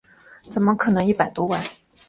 [0.49, 1.61] 怎么可能一百多万